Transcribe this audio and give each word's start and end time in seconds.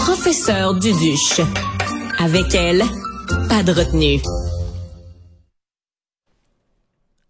professeure 0.00 0.74
Duduche. 0.74 1.42
Avec 2.18 2.54
elle, 2.54 2.82
pas 3.50 3.62
de 3.62 3.72
retenue. 3.72 4.20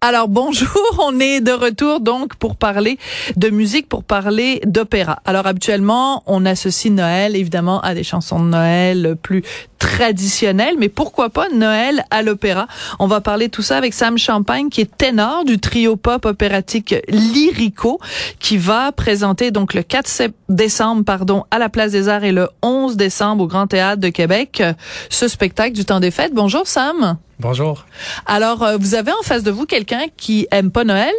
Alors 0.02 0.28
bonjour, 0.28 0.70
on 0.98 1.20
est 1.20 1.42
de 1.42 1.52
retour 1.52 2.00
donc 2.00 2.34
pour 2.36 2.56
parler 2.56 2.98
de 3.36 3.50
musique, 3.50 3.86
pour 3.86 4.02
parler 4.02 4.62
d'opéra. 4.64 5.18
Alors 5.26 5.46
habituellement, 5.46 6.22
on 6.24 6.46
associe 6.46 6.90
Noël 6.90 7.36
évidemment 7.36 7.82
à 7.82 7.92
des 7.92 8.02
chansons 8.02 8.40
de 8.40 8.48
Noël 8.48 9.16
plus 9.20 9.42
traditionnelles, 9.78 10.76
mais 10.78 10.88
pourquoi 10.88 11.28
pas 11.28 11.50
Noël 11.50 12.06
à 12.10 12.22
l'opéra? 12.22 12.66
On 12.98 13.08
va 13.08 13.20
parler 13.20 13.50
tout 13.50 13.60
ça 13.60 13.76
avec 13.76 13.92
Sam 13.92 14.16
Champagne 14.16 14.70
qui 14.70 14.80
est 14.80 14.96
ténor 14.96 15.44
du 15.44 15.58
trio 15.58 15.96
pop 15.96 16.24
opératique 16.24 16.94
Lyrico 17.10 18.00
qui 18.38 18.56
va 18.56 18.92
présenter 18.92 19.50
donc 19.50 19.74
le 19.74 19.82
4 19.82 20.32
décembre 20.48 21.04
pardon 21.04 21.44
à 21.50 21.58
la 21.58 21.68
Place 21.68 21.92
des 21.92 22.08
Arts 22.08 22.24
et 22.24 22.32
le 22.32 22.48
11 22.62 22.96
décembre 22.96 23.44
au 23.44 23.46
Grand 23.46 23.66
Théâtre 23.66 24.00
de 24.00 24.08
Québec 24.08 24.62
ce 25.10 25.28
spectacle 25.28 25.74
du 25.74 25.84
temps 25.84 26.00
des 26.00 26.10
fêtes. 26.10 26.32
Bonjour 26.32 26.66
Sam. 26.66 27.18
Bonjour. 27.40 27.86
Alors, 28.26 28.62
euh, 28.62 28.76
vous 28.78 28.94
avez 28.94 29.12
en 29.12 29.22
face 29.22 29.42
de 29.42 29.50
vous 29.50 29.64
quelqu'un 29.64 30.04
qui 30.16 30.46
aime 30.50 30.70
pas 30.70 30.84
Noël 30.84 31.14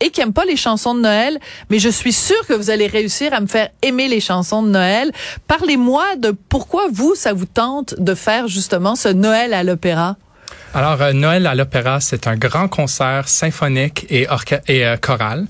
et 0.00 0.10
qui 0.10 0.20
aime 0.20 0.34
pas 0.34 0.44
les 0.44 0.56
chansons 0.56 0.94
de 0.94 1.00
Noël, 1.00 1.38
mais 1.70 1.78
je 1.78 1.88
suis 1.88 2.12
sûre 2.12 2.46
que 2.46 2.52
vous 2.52 2.68
allez 2.68 2.88
réussir 2.88 3.32
à 3.32 3.40
me 3.40 3.46
faire 3.46 3.70
aimer 3.80 4.08
les 4.08 4.20
chansons 4.20 4.62
de 4.62 4.68
Noël. 4.68 5.12
Parlez-moi 5.46 6.16
de 6.18 6.34
pourquoi 6.48 6.88
vous, 6.92 7.14
ça 7.14 7.32
vous 7.32 7.46
tente 7.46 7.94
de 7.98 8.14
faire 8.14 8.48
justement 8.48 8.96
ce 8.96 9.08
Noël 9.08 9.54
à 9.54 9.64
l'opéra. 9.64 10.16
Alors, 10.74 11.00
euh, 11.00 11.12
Noël 11.12 11.46
à 11.46 11.54
l'Opéra, 11.54 12.00
c'est 12.00 12.26
un 12.26 12.36
grand 12.36 12.68
concert 12.68 13.28
symphonique 13.28 14.06
et, 14.10 14.26
et 14.68 14.86
euh, 14.86 14.96
choral 14.96 15.46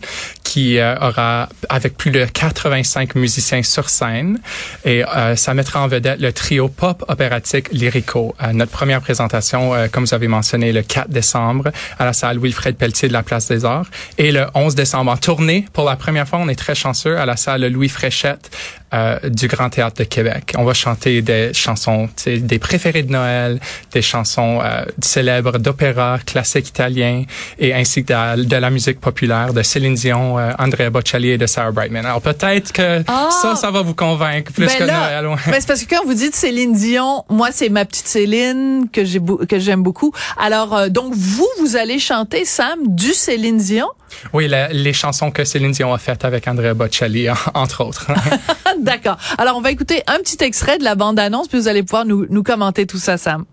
qui 0.52 0.78
euh, 0.78 0.94
aura 1.00 1.48
avec 1.70 1.96
plus 1.96 2.10
de 2.10 2.26
85 2.26 3.14
musiciens 3.14 3.62
sur 3.62 3.88
scène 3.88 4.38
et 4.84 5.02
ça 5.36 5.54
mettra 5.54 5.80
en 5.80 5.88
vedette 5.88 6.20
le 6.20 6.30
trio 6.30 6.68
pop 6.68 7.02
opératique 7.08 7.72
Lyrico. 7.72 8.34
notre 8.52 8.70
première 8.70 9.00
présentation, 9.00 9.72
comme 9.90 10.04
vous 10.04 10.14
avez 10.14 10.28
mentionné, 10.28 10.72
le 10.72 10.82
4 10.82 11.08
décembre 11.08 11.70
à 11.98 12.04
la 12.04 12.12
salle 12.12 12.38
Wilfred 12.38 12.76
Pelletier 12.76 13.08
de 13.08 13.14
la 13.14 13.22
Place 13.22 13.48
des 13.48 13.64
Arts 13.64 13.86
et 14.18 14.30
le 14.30 14.46
11 14.54 14.74
décembre 14.74 15.10
en 15.12 15.16
tournée. 15.16 15.64
Pour 15.72 15.84
la 15.84 15.96
première 15.96 16.28
fois, 16.28 16.38
on 16.40 16.48
est 16.48 16.54
très 16.56 16.74
chanceux 16.74 17.16
à 17.18 17.24
la 17.24 17.36
salle 17.36 17.66
Louis 17.68 17.88
Fréchette 17.88 18.50
euh, 18.92 19.18
du 19.24 19.48
Grand 19.48 19.70
Théâtre 19.70 19.96
de 19.98 20.04
Québec. 20.04 20.54
On 20.56 20.64
va 20.64 20.74
chanter 20.74 21.22
des 21.22 21.52
chansons, 21.54 22.08
des 22.26 22.58
préférés 22.58 23.02
de 23.02 23.12
Noël, 23.12 23.60
des 23.92 24.02
chansons 24.02 24.60
euh, 24.62 24.84
célèbres 25.00 25.58
d'opéra, 25.58 26.18
classiques 26.24 26.68
italiens 26.68 27.24
et 27.58 27.74
ainsi 27.74 28.04
que 28.04 28.36
de, 28.36 28.56
la 28.56 28.70
musique 28.70 29.00
populaire 29.00 29.52
de 29.52 29.62
Céline 29.62 29.94
Dion, 29.94 30.38
euh, 30.38 30.52
Andrea 30.58 30.90
Bocelli 30.90 31.30
et 31.30 31.38
de 31.38 31.46
Sarah 31.46 31.72
Brightman. 31.72 32.04
Alors 32.04 32.20
peut-être 32.20 32.72
que 32.72 33.02
ah! 33.08 33.28
ça, 33.30 33.56
ça 33.56 33.70
va 33.70 33.82
vous 33.82 33.94
convaincre 33.94 34.52
plus 34.52 34.66
ben 34.66 34.78
que 34.78 34.84
Noël. 34.84 35.38
Ben 35.46 35.54
c'est 35.60 35.66
parce 35.66 35.82
que 35.82 35.94
quand 35.94 36.04
vous 36.04 36.14
dites 36.14 36.34
Céline 36.34 36.74
Dion, 36.74 37.24
moi 37.28 37.48
c'est 37.52 37.68
ma 37.68 37.84
petite 37.84 38.08
Céline 38.08 38.88
que 38.92 39.04
j'ai 39.04 39.20
que 39.48 39.58
j'aime 39.58 39.82
beaucoup. 39.82 40.12
Alors 40.38 40.76
euh, 40.76 40.88
donc 40.88 41.14
vous, 41.14 41.48
vous 41.60 41.76
allez 41.76 41.98
chanter 41.98 42.44
Sam 42.44 42.78
du 42.86 43.12
Céline 43.12 43.58
Dion? 43.58 43.88
Oui, 44.32 44.48
les 44.48 44.92
chansons 44.92 45.30
que 45.30 45.44
Céline 45.44 45.72
Dion 45.72 45.92
a 45.92 45.98
faites 45.98 46.24
avec 46.24 46.48
Andrea 46.48 46.74
Bocelli, 46.74 47.28
entre 47.54 47.84
autres. 47.84 48.10
D'accord. 48.80 49.16
Alors, 49.38 49.56
on 49.56 49.60
va 49.60 49.70
écouter 49.70 50.02
un 50.06 50.18
petit 50.18 50.42
extrait 50.42 50.78
de 50.78 50.84
la 50.84 50.94
bande-annonce, 50.94 51.48
puis 51.48 51.58
vous 51.58 51.68
allez 51.68 51.82
pouvoir 51.82 52.04
nous, 52.04 52.26
nous 52.28 52.42
commenter 52.42 52.86
tout 52.86 52.98
ça, 52.98 53.16
Sam. 53.16 53.44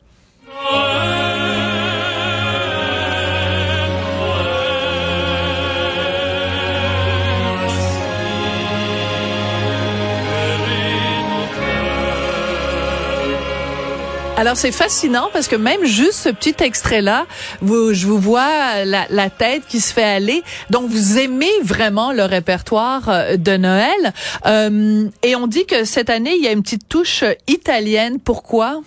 Alors 14.39 14.55
c'est 14.55 14.71
fascinant 14.71 15.29
parce 15.33 15.49
que 15.49 15.57
même 15.57 15.83
juste 15.83 16.13
ce 16.13 16.29
petit 16.29 16.55
extrait-là, 16.63 17.25
vous, 17.59 17.93
je 17.93 18.07
vous 18.07 18.19
vois 18.19 18.85
la, 18.85 19.05
la, 19.09 19.29
tête 19.29 19.63
qui 19.67 19.81
se 19.81 19.91
fait 19.91 20.01
aller. 20.01 20.43
Donc 20.69 20.89
vous 20.89 21.17
aimez 21.17 21.51
vraiment 21.61 22.13
le 22.13 22.23
répertoire 22.23 23.09
euh, 23.09 23.35
de 23.35 23.57
Noël. 23.57 24.13
Euh, 24.45 25.09
et 25.23 25.35
on 25.35 25.45
dit 25.45 25.65
que 25.65 25.83
cette 25.83 26.09
année, 26.09 26.35
il 26.37 26.41
y 26.41 26.47
a 26.47 26.53
une 26.53 26.63
petite 26.63 26.87
touche 26.87 27.25
italienne. 27.47 28.17
Pourquoi? 28.23 28.79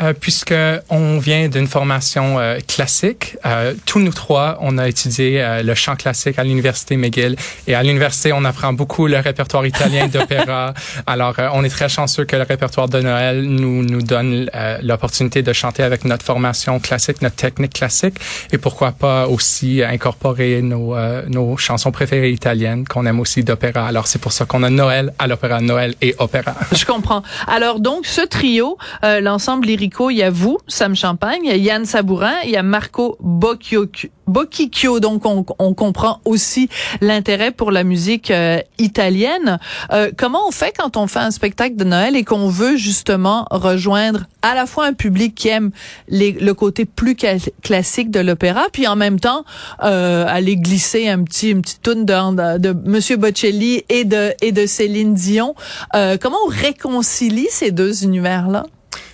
Euh, 0.00 0.14
puisque 0.18 0.54
on 0.88 1.18
vient 1.18 1.48
d'une 1.48 1.66
formation 1.66 2.38
euh, 2.38 2.58
classique. 2.66 3.36
Euh, 3.44 3.74
tous 3.84 3.98
nous 3.98 4.12
trois, 4.12 4.58
on 4.60 4.78
a 4.78 4.88
étudié 4.88 5.42
euh, 5.42 5.62
le 5.62 5.74
chant 5.74 5.96
classique 5.96 6.38
à 6.38 6.44
l'université 6.44 6.96
McGill 6.96 7.36
et 7.66 7.74
à 7.74 7.82
l'université, 7.82 8.32
on 8.32 8.44
apprend 8.44 8.72
beaucoup 8.72 9.06
le 9.06 9.18
répertoire 9.18 9.66
italien 9.66 10.08
d'opéra. 10.08 10.72
Alors, 11.06 11.34
on 11.52 11.62
est 11.62 11.68
très 11.68 11.88
chanceux 11.88 12.24
que 12.24 12.36
le 12.36 12.42
répertoire 12.42 12.88
de 12.88 13.00
Noël 13.00 13.42
nous 13.42 13.82
nous 13.82 14.02
donne 14.02 14.50
l'opportunité 14.82 15.42
de 15.42 15.52
chanter 15.52 15.82
avec 15.82 16.04
notre 16.04 16.24
formation 16.24 16.80
classique, 16.80 17.20
notre 17.22 17.36
technique 17.36 17.74
classique, 17.74 18.16
et 18.52 18.58
pourquoi 18.58 18.92
pas 18.92 19.26
aussi 19.26 19.82
incorporer 19.82 20.62
nos 20.62 20.94
nos 21.28 21.56
chansons 21.56 21.92
préférées 21.92 22.30
italiennes 22.30 22.86
qu'on 22.86 23.06
aime 23.06 23.20
aussi 23.20 23.44
d'opéra. 23.44 23.86
Alors, 23.86 24.06
c'est 24.06 24.20
pour 24.20 24.32
ça 24.32 24.44
qu'on 24.44 24.62
a 24.62 24.70
Noël 24.70 25.12
à 25.18 25.26
l'opéra, 25.26 25.60
Noël 25.60 25.94
et 26.00 26.14
opéra. 26.18 26.54
Je 26.72 26.84
comprends. 26.84 27.22
Alors 27.46 27.80
donc, 27.80 28.06
ce 28.06 28.22
trio, 28.22 28.78
l'ensemble 29.02 29.66
lyrique 29.82 29.94
il 30.10 30.16
y 30.16 30.22
a 30.22 30.30
vous, 30.30 30.58
Sam 30.68 30.94
Champagne, 30.94 31.40
il 31.44 31.48
y 31.48 31.52
a 31.52 31.56
Yann 31.56 31.84
Sabourin, 31.84 32.34
il 32.44 32.50
y 32.50 32.56
a 32.56 32.62
Marco 32.62 33.16
Bocchicchio. 33.20 35.00
Donc, 35.00 35.26
on, 35.26 35.74
comprend 35.74 36.20
aussi 36.24 36.68
l'intérêt 37.00 37.50
pour 37.50 37.70
la 37.70 37.82
musique 37.82 38.30
euh, 38.30 38.60
italienne. 38.78 39.58
Euh, 39.92 40.10
comment 40.16 40.46
on 40.46 40.50
fait 40.50 40.72
quand 40.76 40.96
on 40.96 41.06
fait 41.06 41.18
un 41.20 41.30
spectacle 41.30 41.76
de 41.76 41.84
Noël 41.84 42.14
et 42.14 42.24
qu'on 42.24 42.48
veut 42.48 42.76
justement 42.76 43.46
rejoindre 43.50 44.26
à 44.42 44.54
la 44.54 44.66
fois 44.66 44.86
un 44.86 44.92
public 44.92 45.34
qui 45.34 45.48
aime 45.48 45.70
le 46.08 46.52
côté 46.52 46.84
plus 46.84 47.16
classique 47.62 48.10
de 48.10 48.20
l'opéra, 48.20 48.66
puis 48.72 48.86
en 48.86 48.96
même 48.96 49.18
temps 49.18 49.44
euh, 49.82 50.24
aller 50.28 50.56
glisser 50.56 51.08
un 51.08 51.22
petit 51.24 51.50
une 51.50 51.62
petite 51.62 51.82
tune 51.82 52.04
de, 52.04 52.58
de, 52.58 52.72
Monsieur 52.88 53.16
Bocelli 53.16 53.84
et 53.88 54.04
de 54.04 54.32
et 54.42 54.52
de 54.52 54.66
Céline 54.66 55.14
Dion. 55.14 55.54
comment 55.92 56.38
on 56.46 56.50
réconcilie 56.50 57.48
ces 57.50 57.70
deux 57.70 58.04
univers 58.04 58.48
là? 58.48 58.64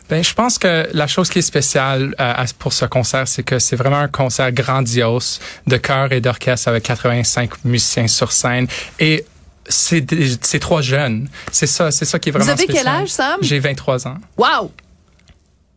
Ben, 0.08 0.24
je 0.24 0.32
pense 0.34 0.58
que 0.58 0.88
la 0.92 1.06
chose 1.06 1.28
qui 1.28 1.40
est 1.40 1.42
spéciale 1.42 2.14
euh, 2.18 2.44
pour 2.58 2.72
ce 2.72 2.86
concert, 2.86 3.28
c'est 3.28 3.42
que 3.42 3.58
c'est 3.58 3.76
vraiment 3.76 3.98
un 3.98 4.08
concert 4.08 4.52
grandiose 4.52 5.40
de 5.66 5.76
chœur 5.76 6.12
et 6.12 6.20
d'orchestre 6.20 6.68
avec 6.68 6.84
85 6.84 7.64
musiciens 7.64 8.08
sur 8.08 8.32
scène 8.32 8.66
et 8.98 9.24
c'est 9.68 10.06
c'est 10.42 10.60
trois 10.60 10.80
jeunes. 10.80 11.28
C'est 11.52 11.66
ça, 11.66 11.90
c'est 11.90 12.06
ça 12.06 12.18
qui 12.18 12.30
est 12.30 12.32
vraiment 12.32 12.56
spécial. 12.56 12.68
Vous 12.70 12.78
avez 12.78 12.84
quel 12.84 13.02
âge, 13.02 13.08
Sam? 13.08 13.38
J'ai 13.42 13.58
23 13.58 14.08
ans. 14.08 14.16
Wow! 14.38 14.72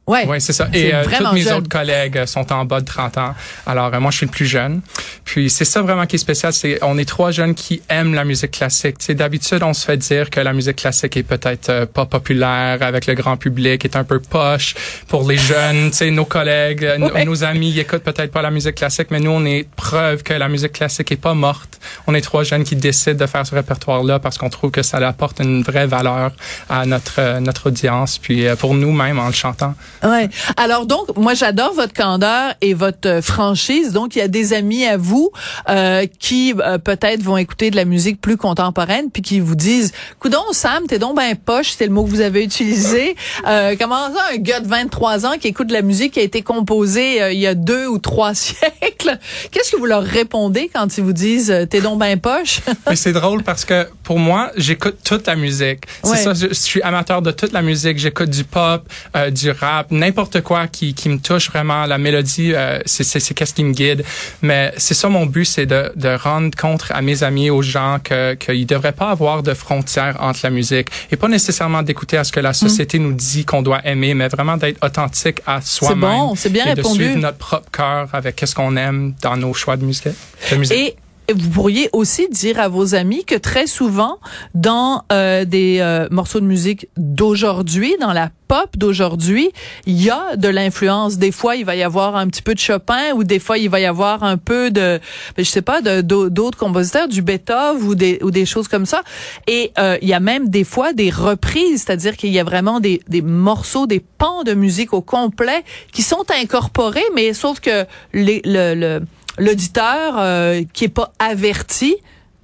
Ouais, 0.07 0.25
ouais 0.25 0.39
c'est 0.39 0.53
ça. 0.53 0.67
Et 0.73 0.94
euh, 0.95 1.03
tous 1.06 1.34
mes 1.34 1.51
autres 1.51 1.69
collègues 1.69 2.17
euh, 2.17 2.25
sont 2.25 2.51
en 2.51 2.66
bas 2.66 2.81
de 2.81 2.85
30 2.85 3.19
ans. 3.19 3.35
Alors 3.67 3.94
euh, 3.94 4.00
moi 4.00 4.09
je 4.09 4.17
suis 4.17 4.25
le 4.25 4.31
plus 4.31 4.47
jeune. 4.47 4.81
Puis 5.25 5.51
c'est 5.51 5.63
ça 5.63 5.84
vraiment 5.84 6.07
qui 6.07 6.16
est 6.16 6.19
spécial, 6.19 6.51
c'est 6.53 6.79
on 6.81 6.97
est 6.97 7.07
trois 7.07 7.29
jeunes 7.29 7.53
qui 7.53 7.84
aiment 7.88 8.16
la 8.16 8.25
musique 8.25 8.50
classique. 8.50 8.97
Tu 8.97 9.13
d'habitude 9.13 9.62
on 9.62 9.73
se 9.73 9.85
fait 9.85 9.97
dire 9.97 10.31
que 10.31 10.39
la 10.39 10.53
musique 10.53 10.78
classique 10.78 11.17
est 11.17 11.23
peut-être 11.23 11.85
pas 11.85 12.07
populaire 12.07 12.79
avec 12.81 13.06
le 13.06 13.13
grand 13.13 13.38
public, 13.38 13.85
est 13.85 13.95
un 13.95 14.03
peu 14.03 14.19
poche 14.19 14.73
pour 15.07 15.29
les 15.29 15.38
jeunes. 15.38 15.91
Tu 15.91 16.09
nos 16.09 16.25
collègues, 16.25 16.83
nos 16.97 17.44
amis 17.44 17.69
ils 17.69 17.79
écoutent 17.79 18.03
peut-être 18.03 18.31
pas 18.31 18.41
la 18.41 18.51
musique 18.51 18.75
classique, 18.75 19.07
mais 19.12 19.19
nous 19.19 19.31
on 19.31 19.45
est 19.45 19.69
preuve 19.75 20.23
que 20.23 20.33
la 20.33 20.50
musique 20.50 20.73
classique 20.73 21.12
est 21.12 21.22
pas 21.22 21.35
morte. 21.35 21.79
On 22.07 22.16
est 22.16 22.22
trois 22.22 22.44
jeunes 22.44 22.63
qui 22.63 22.75
décident 22.75 23.23
de 23.23 23.28
faire 23.28 23.45
ce 23.45 23.53
répertoire 23.53 24.03
là 24.03 24.18
parce 24.18 24.39
qu'on 24.39 24.50
trouve 24.50 24.72
que 24.72 24.81
ça 24.81 24.97
apporte 24.97 25.41
une 25.41 25.62
vraie 25.62 25.85
valeur 25.85 26.31
à 26.69 26.88
notre 26.88 27.39
notre 27.39 27.68
audience 27.68 28.18
puis 28.18 28.47
pour 28.57 28.73
nous 28.73 28.91
même 28.91 29.19
en 29.19 29.28
le 29.28 29.33
chantant. 29.33 29.75
Ouais. 30.03 30.29
Alors 30.57 30.85
donc, 30.85 31.16
moi 31.17 31.34
j'adore 31.34 31.73
votre 31.73 31.94
candeur 31.94 32.53
et 32.62 32.73
votre 32.73 33.07
euh, 33.07 33.22
franchise. 33.22 33.91
Donc 33.94 34.16
il 34.16 34.19
y 34.19 34.22
a 34.22 34.28
des 34.28 34.53
amis 34.53 34.85
à 34.85 34.97
vous 34.97 35.31
euh, 35.69 36.06
qui 36.19 36.53
euh, 36.57 36.78
peut-être 36.78 37.22
vont 37.22 37.38
écouter 37.38 37.69
de 37.72 37.75
la 37.75 37.85
musique 37.85 38.19
plus 38.19 38.38
contemporaine 38.38 39.12
puis 39.12 39.22
qui 39.22 39.39
vous 39.39 39.56
disent 39.56 39.91
"Coudon 40.19 40.41
Sam, 40.51 40.85
t'es 40.88 41.00
donc 41.00 41.16
ben 41.17 41.35
poche, 41.35 41.73
c'est 41.78 41.85
le 41.85 41.91
mot 41.91 42.03
que 42.03 42.09
vous 42.09 42.22
avez 42.22 42.44
utilisé. 42.44 43.15
Euh, 43.48 43.75
comment 43.80 44.13
ça 44.13 44.21
un 44.33 44.38
gars 44.38 44.59
de 44.59 44.68
23 44.68 45.25
ans 45.25 45.33
qui 45.39 45.48
écoute 45.48 45.68
de 45.68 45.74
la 45.74 45.81
musique 45.81 46.13
qui 46.13 46.19
a 46.19 46.24
été 46.24 46.42
composée 46.42 47.21
euh, 47.21 47.31
il 47.31 47.39
y 47.39 47.47
a 47.47 47.56
deux 47.56 47.88
ou 47.88 47.97
trois 47.97 48.33
siècles? 48.36 49.18
Qu'est-ce 49.51 49.71
que 49.71 49.77
vous 49.77 49.86
leur 49.86 50.04
répondez 50.04 50.69
quand 50.74 50.97
ils 50.97 51.04
vous 51.04 51.13
disent 51.13 51.54
"T'es 51.69 51.81
donc 51.81 51.97
ben 52.00 52.19
poche? 52.19 52.62
Mais 52.88 52.95
c'est 52.95 53.13
drôle 53.13 53.44
parce 53.44 53.65
que 53.65 53.88
pour 54.12 54.19
moi, 54.19 54.52
j'écoute 54.58 54.98
toute 55.06 55.25
la 55.25 55.38
musique. 55.38 55.86
C'est 56.04 56.18
ça, 56.18 56.34
je, 56.34 56.50
je, 56.50 56.54
suis 56.54 56.81
amateur 56.81 57.22
de 57.22 57.31
toute 57.31 57.54
la 57.54 57.62
musique, 57.62 57.98
j'écoute 57.98 58.30
du 58.30 58.44
pop, 58.44 58.84
du 59.31 59.52
rap 59.52 59.90
n'importe 59.90 60.42
quoi 60.42 60.68
qui, 60.68 60.94
qui 60.94 61.08
me 61.08 61.18
touche 61.18 61.50
vraiment. 61.50 61.86
La 61.86 61.98
mélodie, 61.98 62.52
euh, 62.54 62.80
c'est 62.86 63.06
c'est 63.06 63.34
qu'est-ce 63.34 63.54
qui 63.54 63.63
me 63.63 63.72
guide. 63.72 64.04
Mais 64.42 64.74
c'est 64.75 64.96
ça 64.96 65.08
mon 65.08 65.25
but, 65.25 65.46
c'est 65.46 65.66
de, 65.66 65.94
de 65.96 66.10
rendre 66.10 66.54
compte 66.58 66.84
à 66.90 67.02
mes 67.02 67.24
amis, 67.24 67.50
aux 67.50 67.62
gens 67.62 68.00
que 68.04 68.34
qu'il 68.34 68.66
devrait 68.66 68.92
pas 68.92 69.12
avoir 69.12 69.44
de 69.44 69.54
frontières 69.54 70.18
entre 70.19 70.42
la 70.44 70.50
musique 70.50 70.90
et 71.10 71.16
pas 71.16 71.30
nécessairement 71.30 71.81
d'écouter 71.81 72.18
à 72.18 72.25
ce 72.25 72.34
que 72.34 72.42
la 72.42 72.52
société 72.52 73.00
nous 73.00 73.14
dit 73.14 73.46
qu'on 73.46 73.62
doit 73.62 73.80
aimer, 73.86 74.14
mais 74.14 74.28
vraiment 74.28 74.57
d'être 74.57 74.84
authentique 74.84 75.40
à 75.48 75.62
soi-même. 75.62 76.02
C'est 76.02 76.18
bon, 76.18 76.36
c'est 76.36 76.50
bien 76.50 76.66
et 76.66 76.74
répondu. 76.74 77.00
De 77.00 77.04
suivre 77.06 77.19
notre 77.19 77.38
propre 77.38 77.72
cœur 77.72 78.10
avec 78.12 78.36
qu'est-ce 78.36 78.56
qu'on 78.56 78.75
aime 78.75 79.14
dans 79.22 79.38
nos 79.38 79.54
choix 79.54 79.78
de 79.78 79.86
musique. 79.86 80.10
De 80.52 80.57
musique. 80.57 80.78
Et 80.78 80.96
vous 81.33 81.50
pourriez 81.50 81.89
aussi 81.94 82.28
dire 82.30 82.60
à 82.60 82.68
vos 82.68 82.95
amis 82.95 83.25
que 83.25 83.36
très 83.36 83.68
souvent, 83.68 84.19
dans 84.56 85.04
euh, 85.12 85.45
des 85.45 85.80
euh, 85.80 86.07
morceaux 86.12 86.39
de 86.39 86.45
musique 86.45 86.88
d'aujourd'hui, 86.98 87.95
dans 88.00 88.13
la 88.13 88.30
pop 88.48 88.75
d'aujourd'hui, 88.75 89.50
il 89.86 90.01
y 90.01 90.10
a 90.10 90.36
de 90.36 90.50
l'influence. 90.50 91.18
Des 91.18 91.31
fois, 91.31 91.56
il 91.56 91.63
va 91.63 91.75
y 91.78 91.83
avoir 91.83 92.18
un 92.18 92.28
petit 92.28 92.42
peu 92.42 92.54
de 92.54 92.60
Chopin 92.60 93.13
ou 93.16 93.24
des 93.24 93.39
fois, 93.39 93.57
il 93.57 93.69
va 93.69 93.80
y 93.80 93.86
avoir 93.86 94.24
un 94.24 94.36
peu 94.36 94.72
de, 94.72 95.00
ben, 95.38 95.45
je 95.45 95.50
sais 95.50 95.62
pas, 95.62 95.81
d'autres 95.81 96.57
compositeurs, 96.57 97.07
du 97.07 97.22
Beethoven 97.22 97.81
ou 97.88 97.95
des, 97.95 98.19
ou 98.22 98.30
des 98.30 98.45
choses 98.45 98.68
comme 98.68 98.86
ça. 98.86 99.04
Et 99.48 99.72
euh, 99.80 99.98
il 100.01 100.10
y 100.10 100.13
a 100.13 100.19
même 100.19 100.50
des 100.50 100.66
fois 100.66 100.92
des 100.92 101.10
reprises, 101.10 101.83
c'est-à-dire 101.86 102.18
qu'il 102.18 102.31
y 102.31 102.39
a 102.39 102.44
vraiment 102.44 102.81
des, 102.81 103.01
des 103.07 103.22
morceaux, 103.22 103.88
des 103.88 104.01
pans 104.01 104.44
de 104.44 104.54
musique 104.54 104.94
au 104.94 105.01
complet 105.01 105.63
qui 105.94 106.01
sont 106.01 106.25
incorporés, 106.42 107.06
mais 107.16 107.33
sauf 107.33 107.62
que 107.62 107.86
les, 108.13 108.42
le, 108.44 109.00
l'auditeur 109.38 110.16
euh, 110.18 110.63
qui 110.74 110.86
est 110.86 110.89
pas 110.89 111.13
averti 111.19 111.95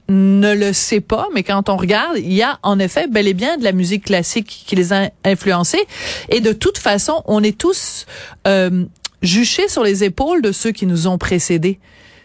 ne 0.10 0.54
le 0.54 0.72
sait 0.72 1.01
pas, 1.01 1.28
mais 1.34 1.44
quand 1.44 1.69
on 1.69 1.75
regarde, 1.75 2.18
il 2.18 2.34
y 2.34 2.42
a 2.42 2.60
en 2.63 2.80
effet 2.80 3.07
bel 3.07 3.28
et 3.28 3.34
bien 3.34 3.57
de 3.57 3.63
la 3.63 3.74
musique 3.74 4.06
classique 4.06 4.63
qui 4.66 4.75
les 4.75 4.94
a 4.94 5.10
influencés. 5.25 5.86
Et 6.30 6.39
de 6.39 6.54
toute 6.54 6.78
façon, 6.78 7.24
on 7.25 7.44
est 7.44 7.57
tous 7.57 8.06
euh, 8.48 8.86
juchés 9.22 9.68
sur 9.68 9.84
les 9.84 10.04
épaules 10.04 10.42
de 10.42 10.51
ceux 10.51 10.72
qui 10.72 10.86
nous 10.86 11.07
ont 11.07 11.18
précédés. 11.18 11.80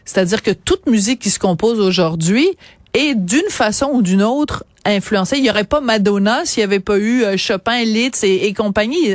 C'est-à-dire 0.05 0.43
que 0.43 0.53
toute 0.53 0.87
musique 0.87 1.21
qui 1.21 1.31
se 1.31 1.39
compose 1.39 1.81
aujourd'hui 1.81 2.49
est 2.95 3.15
d'une 3.15 3.49
façon 3.49 3.91
ou 3.93 4.03
d'une 4.03 4.23
autre 4.23 4.65
influencé. 4.85 5.37
Il 5.39 5.45
y 5.45 5.51
aurait 5.51 5.65
pas 5.65 5.81
Madonna 5.81 6.45
s'il 6.45 6.61
y 6.61 6.65
avait 6.65 6.81
pas 6.81 6.99
eu 6.99 7.23
euh, 7.23 7.37
Chopin, 7.37 7.85
Liszt 7.85 8.25
et, 8.25 8.53
compagnie. 8.55 9.15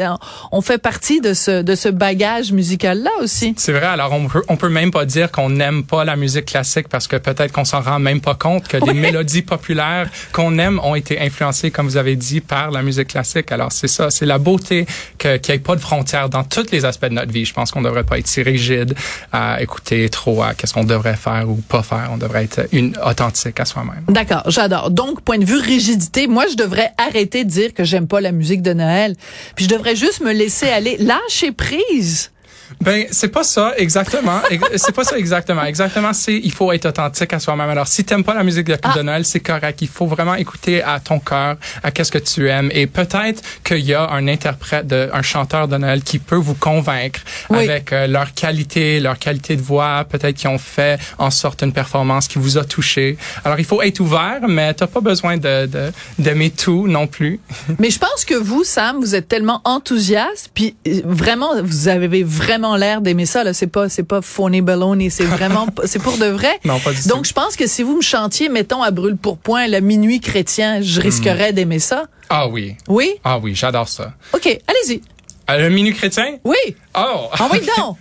On 0.51 0.61
fait 0.61 0.77
partie 0.77 1.21
de 1.21 1.33
ce 1.33 1.61
de 1.61 1.75
ce 1.75 1.89
bagage 1.89 2.51
musical 2.51 3.03
là 3.03 3.11
aussi. 3.21 3.53
C'est 3.57 3.71
vrai. 3.71 3.85
Alors 3.85 4.13
on 4.13 4.27
peut 4.27 4.43
on 4.47 4.57
peut 4.57 4.69
même 4.69 4.91
pas 4.91 5.05
dire 5.05 5.31
qu'on 5.31 5.49
n'aime 5.49 5.83
pas 5.83 6.05
la 6.05 6.15
musique 6.15 6.45
classique 6.45 6.87
parce 6.89 7.07
que 7.07 7.15
peut-être 7.15 7.51
qu'on 7.51 7.65
s'en 7.65 7.81
rend 7.81 7.99
même 7.99 8.21
pas 8.21 8.35
compte 8.35 8.67
que 8.67 8.77
les 8.77 8.93
mélodies 8.93 9.41
populaires 9.41 10.09
qu'on 10.33 10.57
aime 10.57 10.79
ont 10.83 10.95
été 10.95 11.19
influencées 11.19 11.71
comme 11.71 11.87
vous 11.87 11.97
avez 11.97 12.15
dit 12.15 12.41
par 12.41 12.71
la 12.71 12.81
musique 12.81 13.09
classique. 13.09 13.51
Alors 13.51 13.71
c'est 13.71 13.87
ça, 13.87 14.09
c'est 14.09 14.25
la 14.25 14.37
beauté 14.37 14.85
que 15.17 15.37
qu'il 15.37 15.53
n'y 15.53 15.57
ait 15.57 15.63
pas 15.63 15.75
de 15.75 15.81
frontières 15.81 16.29
dans 16.29 16.43
tous 16.43 16.71
les 16.71 16.85
aspects 16.85 17.05
de 17.05 17.13
notre 17.13 17.31
vie. 17.31 17.45
Je 17.45 17.53
pense 17.53 17.71
qu'on 17.71 17.81
devrait 17.81 18.03
pas 18.03 18.17
être 18.17 18.27
si 18.27 18.41
rigide 18.41 18.95
à 19.31 19.61
écouter 19.61 20.09
trop 20.09 20.43
à 20.43 20.53
qu'est-ce 20.53 20.73
qu'on 20.73 20.83
devrait 20.83 21.15
faire 21.15 21.49
ou 21.49 21.55
pas 21.55 21.83
faire. 21.83 22.09
On 22.11 22.17
devrait 22.17 22.45
être 22.45 22.67
une 22.71 22.97
authentique 23.05 23.59
à 23.59 23.65
soi-même. 23.65 24.03
D'accord, 24.09 24.43
j'adore. 24.47 24.91
Donc 24.91 25.21
point 25.21 25.37
de 25.37 25.45
vue 25.45 25.56
rigidité. 25.59 26.27
Moi, 26.27 26.45
je 26.49 26.55
devrais 26.55 26.91
arrêter 26.97 27.43
de 27.43 27.49
dire 27.49 27.73
que 27.73 27.83
j'aime 27.83 28.07
pas 28.07 28.21
la 28.21 28.31
musique 28.31 28.61
de 28.61 28.73
Noël. 28.73 29.15
Puis 29.55 29.65
je 29.65 29.69
devrais 29.69 29.95
juste 29.95 30.21
me 30.21 30.31
laisser 30.31 30.67
aller, 30.67 30.97
lâcher 30.97 31.51
prise. 31.51 32.31
Ben 32.81 33.05
c'est 33.11 33.29
pas 33.29 33.43
ça 33.43 33.73
exactement. 33.77 34.41
c'est 34.75 34.95
pas 34.95 35.03
ça 35.03 35.17
exactement. 35.17 35.63
Exactement, 35.63 36.13
c'est 36.13 36.37
il 36.37 36.51
faut 36.51 36.71
être 36.71 36.85
authentique 36.85 37.33
à 37.33 37.39
soi-même. 37.39 37.69
Alors 37.69 37.87
si 37.87 38.03
t'aimes 38.03 38.23
pas 38.23 38.33
la 38.33 38.43
musique 38.43 38.67
de, 38.67 38.77
ah. 38.81 39.03
Noël, 39.03 39.25
c'est 39.25 39.39
correct. 39.39 39.81
Il 39.81 39.87
faut 39.87 40.05
vraiment 40.05 40.35
écouter 40.35 40.83
à 40.83 40.99
ton 40.99 41.19
cœur, 41.19 41.57
à 41.83 41.91
qu'est-ce 41.91 42.11
que 42.11 42.17
tu 42.17 42.49
aimes. 42.49 42.69
Et 42.73 42.87
peut-être 42.87 43.41
qu'il 43.63 43.79
y 43.79 43.93
a 43.93 44.09
un 44.09 44.27
interprète, 44.27 44.87
de, 44.87 45.09
un 45.13 45.21
chanteur 45.21 45.67
de 45.67 45.77
Noël 45.77 46.03
qui 46.03 46.19
peut 46.19 46.35
vous 46.35 46.55
convaincre 46.55 47.19
avec 47.49 47.93
euh, 47.93 48.07
leur 48.07 48.33
qualité, 48.33 48.99
leur 48.99 49.17
qualité 49.19 49.55
de 49.55 49.61
voix. 49.61 50.05
Peut-être 50.09 50.35
qu'ils 50.35 50.49
ont 50.49 50.57
fait 50.57 50.99
en 51.17 51.31
sorte 51.31 51.61
une 51.61 51.73
performance 51.73 52.27
qui 52.27 52.39
vous 52.39 52.57
a 52.57 52.63
touché. 52.63 53.17
Alors 53.43 53.59
il 53.59 53.65
faut 53.65 53.81
être 53.81 53.99
ouvert, 53.99 54.41
mais 54.47 54.73
t'as 54.73 54.87
pas 54.87 55.01
besoin 55.01 55.37
de 55.37 55.69
d'aimer 56.17 56.49
tout 56.49 56.87
non 56.87 57.07
plus. 57.07 57.39
mais 57.79 57.89
je 57.89 57.99
pense 57.99 58.25
que 58.25 58.35
vous, 58.35 58.63
Sam, 58.63 58.99
vous 58.99 59.15
êtes 59.15 59.27
tellement 59.27 59.61
enthousiaste, 59.63 60.51
puis 60.53 60.75
euh, 60.87 61.01
vraiment, 61.05 61.61
vous 61.61 61.87
avez 61.87 62.23
vraiment 62.23 62.56
l'air 62.57 63.01
d'aimer 63.01 63.25
ça. 63.25 63.43
Là, 63.43 63.53
c'est 63.53 63.67
pas, 63.67 63.89
c'est 63.89 64.03
pas 64.03 64.21
phony 64.21 64.61
baloney. 64.61 65.09
C'est 65.09 65.25
vraiment, 65.25 65.67
c'est 65.85 66.01
pour 66.01 66.17
de 66.17 66.25
vrai. 66.25 66.59
Non, 66.65 66.79
pas 66.79 66.93
du 66.93 67.07
Donc, 67.07 67.25
je 67.25 67.33
pense 67.33 67.55
que 67.55 67.67
si 67.67 67.83
vous 67.83 67.97
me 67.97 68.01
chantiez, 68.01 68.49
mettons 68.49 68.81
à 68.81 68.91
brûle 68.91 69.17
pour 69.17 69.37
point, 69.37 69.67
le 69.67 69.79
minuit 69.79 70.19
chrétien, 70.19 70.81
je 70.81 71.01
risquerais 71.01 71.53
d'aimer 71.53 71.79
ça. 71.79 72.05
Ah 72.29 72.47
oui. 72.47 72.75
Oui? 72.87 73.15
Ah 73.23 73.37
oui, 73.39 73.55
j'adore 73.55 73.87
ça. 73.87 74.13
Ok, 74.33 74.45
allez-y. 74.45 75.01
Euh, 75.49 75.59
le 75.59 75.69
minuit 75.69 75.93
chrétien? 75.93 76.37
Oui. 76.43 76.55
Oh. 76.95 77.29
Ah 77.31 77.47
oui, 77.51 77.61
donc. 77.77 77.97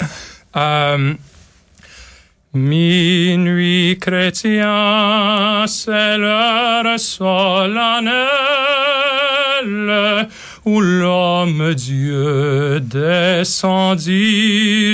euh, 0.56 1.14
Minuit 2.56 3.98
chrétien, 4.00 5.66
c'est 5.68 6.16
l'heure 6.16 6.98
solennelle 6.98 8.14
où 10.64 10.80
l'homme 10.80 11.74
Dieu 11.74 12.80
descendit 12.80 14.16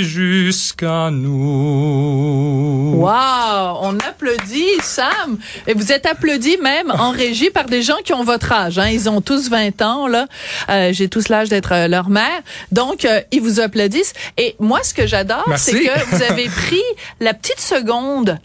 jusqu'à 0.02 1.10
nous. 1.10 2.94
Wow, 2.96 3.78
on 3.82 3.98
applaudit 3.98 4.80
Sam 4.82 5.38
et 5.66 5.74
vous 5.74 5.92
êtes 5.92 6.06
applaudi 6.06 6.56
même 6.62 6.90
en 6.90 7.10
régie 7.10 7.50
par 7.50 7.66
des 7.66 7.82
gens 7.82 7.98
qui 8.04 8.12
ont 8.12 8.24
votre 8.24 8.52
âge. 8.52 8.78
Hein. 8.78 8.88
Ils 8.88 9.08
ont 9.10 9.20
tous 9.20 9.50
20 9.50 9.82
ans 9.82 10.06
là. 10.06 10.26
Euh, 10.68 10.92
J'ai 10.92 11.08
tous 11.08 11.28
l'âge 11.28 11.48
d'être 11.48 11.72
euh, 11.72 11.88
leur 11.88 12.08
mère, 12.10 12.40
donc 12.70 13.04
euh, 13.04 13.20
ils 13.30 13.40
vous 13.40 13.60
applaudissent. 13.60 14.12
Et 14.36 14.56
moi, 14.58 14.80
ce 14.82 14.94
que 14.94 15.06
j'adore, 15.06 15.44
c'est 15.56 15.72
que 15.72 16.16
vous 16.16 16.22
avez 16.22 16.48
pris 16.48 16.82
la 17.20 17.34
petite 17.34 17.60
seconde 17.60 18.38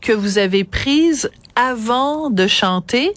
que 0.00 0.12
vous 0.12 0.38
avez 0.38 0.64
prise 0.64 1.30
avant 1.56 2.30
de 2.30 2.46
chanter 2.46 3.12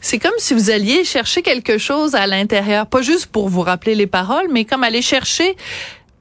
c'est 0.00 0.18
comme 0.18 0.32
si 0.38 0.54
vous 0.54 0.70
alliez 0.70 1.04
chercher 1.04 1.42
quelque 1.42 1.78
chose 1.78 2.14
à 2.14 2.26
l'intérieur, 2.26 2.86
pas 2.86 3.02
juste 3.02 3.26
pour 3.26 3.48
vous 3.48 3.62
rappeler 3.62 3.94
les 3.94 4.06
paroles, 4.06 4.46
mais 4.50 4.64
comme 4.64 4.84
aller 4.84 5.02
chercher 5.02 5.56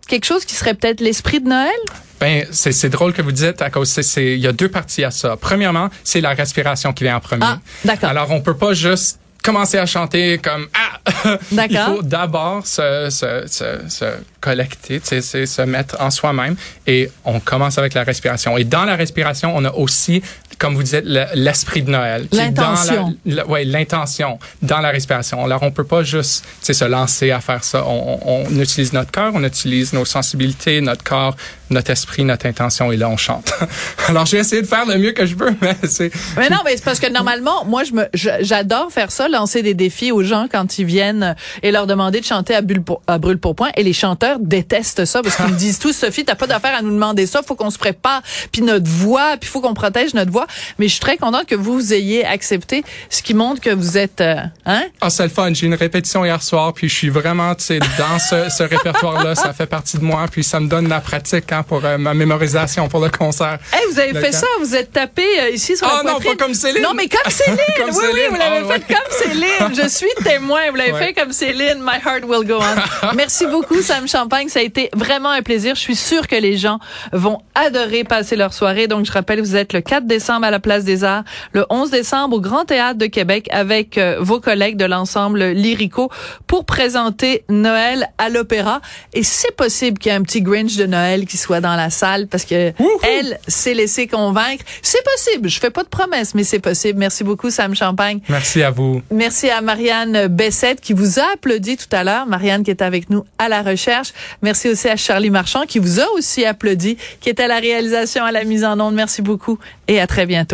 quelque 0.08 0.26
chose 0.26 0.46
qui 0.46 0.56
serait 0.56 0.74
peut-être 0.74 1.02
l'esprit 1.02 1.40
de 1.40 1.50
Noël. 1.50 1.72
Ben, 2.20 2.46
c'est 2.52 2.90
drôle 2.90 3.14
que 3.14 3.22
vous 3.22 3.32
dites 3.32 3.62
à 3.62 3.70
cause 3.70 3.90
c'est 3.90 4.34
il 4.34 4.40
y 4.40 4.48
a 4.48 4.54
deux 4.54 4.70
parties 4.70 5.04
à 5.04 5.12
ça. 5.12 5.36
Premièrement, 5.36 5.90
c'est 6.04 6.22
la 6.22 6.34
respiration 6.34 6.94
qui 6.94 7.04
vient 7.04 7.18
en 7.18 7.20
premier. 7.20 7.46
Ah, 7.46 7.60
d'accord. 7.84 8.10
Alors 8.10 8.32
on 8.32 8.42
peut 8.42 8.56
pas 8.56 8.74
juste 8.74 9.20
commencer 9.46 9.78
à 9.78 9.86
chanter 9.86 10.40
comme 10.40 10.68
ah 10.74 11.38
il 11.70 11.78
faut 11.78 12.02
d'abord 12.02 12.66
se, 12.66 13.10
se, 13.12 13.44
se, 13.46 13.90
se 13.90 14.06
collecter 14.42 15.00
se 15.00 15.62
mettre 15.62 16.02
en 16.02 16.10
soi-même 16.10 16.56
et 16.88 17.12
on 17.26 17.40
commence 17.40 17.78
avec 17.78 17.94
la 17.94 18.04
respiration 18.04 18.58
et 18.58 18.64
dans 18.64 18.86
la 18.86 18.96
respiration 18.96 19.56
on 19.56 19.64
a 19.64 19.72
aussi 19.72 20.24
comme 20.58 20.76
vous 20.76 20.84
dites, 20.84 21.04
l'esprit 21.34 21.82
de 21.82 21.92
Noël. 21.92 22.28
L'intention. 22.32 23.16
Oui, 23.48 23.66
l'intention 23.66 24.40
dans 24.62 24.80
la 24.80 24.90
respiration. 24.90 25.44
Alors, 25.44 25.64
on 25.64 25.72
peut 25.72 25.84
pas 25.84 26.04
juste 26.04 26.46
se 26.62 26.86
lancer 26.86 27.32
à 27.32 27.42
faire 27.42 27.64
ça. 27.64 27.86
On, 27.86 28.20
on, 28.26 28.46
on 28.50 28.60
utilise 28.60 28.94
notre 28.94 29.12
cœur, 29.12 29.32
on 29.34 29.44
utilise 29.44 29.94
nos 29.94 30.06
sensibilités, 30.06 30.82
notre 30.82 31.04
corps, 31.04 31.36
notre 31.70 31.92
esprit, 31.92 32.24
notre 32.24 32.46
intention, 32.46 32.92
et 32.92 32.98
là, 32.98 33.10
on 33.10 33.18
chante. 33.18 33.52
Alors, 34.08 34.26
j'ai 34.26 34.38
essayé 34.38 34.62
de 34.62 34.68
faire 34.68 34.86
le 34.86 34.98
mieux 34.98 35.12
que 35.12 35.26
je 35.26 35.36
peux, 35.36 35.54
mais 35.62 35.76
c'est... 35.84 36.12
Mais 36.38 36.50
non, 36.50 36.58
mais 36.64 36.76
c'est 36.76 36.84
parce 36.84 37.00
que 37.00 37.12
normalement, 37.12 37.66
moi, 37.66 37.84
je 37.84 37.94
me, 37.94 38.08
j'adore 38.14 38.92
faire 38.92 39.12
ça, 39.12 39.28
lancer 39.28 39.62
des 39.62 39.74
défis 39.74 40.12
aux 40.12 40.24
gens 40.24 40.48
quand 40.52 40.78
ils 40.78 40.86
viennent 40.86 41.36
et 41.64 41.72
leur 41.72 41.88
demander 41.88 42.20
de 42.20 42.26
chanter 42.26 42.56
à, 42.56 42.62
bulle 42.62 42.84
pour, 42.84 43.02
à 43.08 43.18
brûle 43.18 43.40
pour 43.40 43.56
point. 43.56 43.70
Et 43.76 43.84
les 43.84 43.94
chanteurs 43.94 44.38
détestent 44.40 45.06
ça 45.06 45.22
parce 45.24 45.36
qu'ils 45.36 45.48
me 45.48 45.58
disent 45.58 45.80
tous, 45.86 45.94
Sophie, 45.94 46.26
t'as 46.26 46.36
pas 46.36 46.48
d'affaire 46.48 46.76
à 46.76 46.82
nous 46.82 46.92
demander 46.92 47.26
ça, 47.26 47.42
faut 47.42 47.56
qu'on 47.56 47.72
se 47.72 47.78
prépare, 47.78 48.22
puis 48.52 48.62
notre 48.62 48.88
voix, 48.88 49.38
puis 49.38 49.50
faut 49.50 49.62
qu'on 49.62 49.74
protège 49.74 50.14
notre 50.14 50.32
voix. 50.32 50.45
Mais 50.80 50.88
je 50.88 50.92
suis 50.92 51.00
très 51.00 51.18
contente 51.18 51.46
que 51.46 51.56
vous 51.56 51.94
ayez 51.94 52.26
accepté, 52.26 52.84
ce 53.10 53.22
qui 53.22 53.34
montre 53.34 53.62
que 53.62 53.70
vous 53.70 53.98
êtes, 53.98 54.22
euh, 54.22 54.36
hein? 54.66 54.84
Ah, 55.02 55.10
c'est 55.10 55.24
le 55.24 55.30
fun. 55.30 55.54
J'ai 55.54 55.68
une 55.68 55.76
répétition 55.76 56.26
hier 56.26 56.42
soir, 56.42 56.74
puis 56.74 56.90
je 56.90 56.96
suis 56.96 57.10
vraiment, 57.10 57.54
tu 57.56 57.64
sais, 57.64 57.80
dans 57.80 58.20
ce, 58.20 58.50
ce 58.50 58.64
répertoire-là. 58.64 59.36
Ça 59.36 59.54
fait 59.54 59.66
partie 59.66 59.98
de 59.98 60.04
moi, 60.04 60.26
puis 60.32 60.44
ça 60.44 60.60
me 60.60 60.68
donne 60.68 60.88
la 60.88 61.02
pratique 61.02 61.52
hein, 61.52 61.64
pour 61.64 61.84
euh, 61.86 61.98
ma 61.98 62.14
mémorisation 62.14 62.88
pour 62.88 63.00
le 63.00 63.10
concert. 63.10 63.58
Hey, 63.74 63.82
vous 63.92 64.00
avez 64.00 64.14
fait 64.14 64.32
ça, 64.32 64.48
vous 64.60 64.76
êtes 64.76 64.92
tapé 64.92 65.24
euh, 65.40 65.50
ici 65.50 65.78
sur 65.78 65.88
oh, 65.88 65.98
la 65.98 66.12
poitrine. 66.12 66.30
non, 66.30 66.36
pas 66.36 66.44
comme 66.44 66.54
Céline. 66.54 66.84
Non, 66.84 66.94
mais 66.94 67.08
comme 67.08 67.20
Céline. 67.32 67.58
comme 67.78 67.90
oui, 67.90 67.96
Céline. 67.96 68.16
oui, 68.16 68.28
vous 68.30 68.36
l'avez 68.36 68.66
oh, 68.66 68.72
fait 68.72 68.94
comme 68.94 69.32
Céline. 69.32 69.84
Je 69.84 69.90
suis 69.90 70.24
témoin. 70.24 70.70
Vous 70.70 70.76
l'avez 70.76 70.94
fait 70.94 71.14
comme 71.14 71.32
Céline. 71.32 71.80
My 71.80 72.00
heart 72.04 72.24
will 72.26 72.46
go 72.46 72.60
on. 72.60 73.16
Merci 73.16 73.46
beaucoup, 73.48 73.82
Sam 73.82 74.08
Champagne. 74.08 74.50
Ça 74.50 74.60
a 74.60 74.64
été 74.64 74.90
vraiment 74.94 75.30
un 75.30 75.42
plaisir. 75.42 75.76
Je 75.76 75.82
suis 75.82 75.96
sûre 75.96 76.28
que 76.28 76.36
les 76.36 76.58
gens 76.58 76.80
vont 77.12 77.42
adorer 77.54 78.04
passer 78.04 78.36
leur 78.36 78.54
soirée. 78.54 78.88
Donc, 78.88 79.06
je 79.06 79.12
rappelle, 79.12 79.40
vous 79.40 79.56
êtes 79.56 79.74
le 79.74 79.82
4 79.82 80.06
décembre 80.06 80.35
à 80.44 80.52
la 80.52 80.60
Place 80.60 80.84
des 80.84 81.04
Arts, 81.04 81.24
le 81.54 81.66
11 81.70 81.92
décembre 81.92 82.38
au 82.38 82.42
Grand 82.42 82.66
Théâtre 82.66 82.98
de 82.98 83.06
Québec 83.06 83.48
avec 83.52 83.98
euh, 83.98 84.18
vos 84.20 84.40
collègues 84.40 84.78
de 84.78 84.86
l'ensemble 84.86 85.44
Lyrico 85.44 86.10
pour 86.48 86.66
présenter 86.66 87.44
Noël 87.50 88.10
à 88.18 88.30
l'opéra. 88.30 88.82
Et 89.14 89.24
c'est 89.24 89.56
possible 89.56 90.00
qu'il 90.00 90.12
y 90.12 90.16
ait 90.16 90.18
un 90.18 90.24
petit 90.24 90.42
Grinch 90.42 90.76
de 90.76 90.86
Noël 90.86 91.26
qui 91.26 91.38
soit 91.38 91.62
dans 91.62 91.76
la 91.76 91.90
salle 91.90 92.28
parce 92.28 92.46
que 92.46 92.74
elle 93.04 93.40
s'est 93.48 93.74
laissée 93.74 94.08
convaincre. 94.08 94.64
C'est 94.82 95.04
possible. 95.04 95.50
Je 95.50 95.60
fais 95.60 95.70
pas 95.70 95.84
de 95.84 95.90
promesses, 95.90 96.36
mais 96.36 96.44
c'est 96.44 96.60
possible. 96.60 97.00
Merci 97.00 97.24
beaucoup, 97.24 97.50
Sam 97.50 97.76
Champagne. 97.76 98.20
Merci 98.30 98.64
à 98.64 98.72
vous. 98.72 99.02
Merci 99.12 99.50
à 99.50 99.62
Marianne 99.62 100.28
Bessette 100.28 100.82
qui 100.82 100.94
vous 100.94 101.20
a 101.20 101.24
applaudi 101.34 101.78
tout 101.78 101.94
à 101.94 102.04
l'heure. 102.04 102.26
Marianne 102.26 102.64
qui 102.64 102.72
est 102.72 102.82
avec 102.82 103.10
nous 103.10 103.26
à 103.38 103.50
la 103.50 103.62
recherche. 103.62 104.14
Merci 104.42 104.70
aussi 104.70 104.88
à 104.88 104.96
Charlie 104.96 105.30
Marchand 105.30 105.66
qui 105.68 105.80
vous 105.80 106.00
a 106.00 106.06
aussi 106.16 106.46
applaudi, 106.46 106.98
qui 107.22 107.30
est 107.30 107.40
à 107.40 107.48
la 107.48 107.60
réalisation, 107.60 108.24
à 108.24 108.32
la 108.32 108.44
mise 108.44 108.64
en 108.64 108.80
onde. 108.80 108.96
Merci 108.96 109.22
beaucoup 109.22 109.60
et 109.88 110.00
à 110.00 110.08
très 110.08 110.26
bientôt. 110.26 110.54